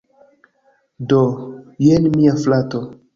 Do, 1.11 1.19
jen 1.89 2.09
mia 2.15 2.33
frato 2.45 2.83